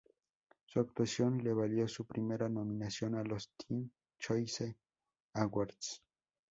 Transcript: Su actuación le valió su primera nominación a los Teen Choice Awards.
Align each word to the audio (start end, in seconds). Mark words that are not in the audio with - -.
Su 0.65 0.79
actuación 0.79 1.43
le 1.43 1.53
valió 1.53 1.87
su 1.87 2.05
primera 2.07 2.49
nominación 2.49 3.13
a 3.13 3.23
los 3.23 3.51
Teen 3.55 3.93
Choice 4.17 4.75
Awards. 5.35 6.01